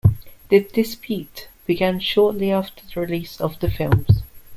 [0.49, 4.23] The dispute began shortly after the release of the films.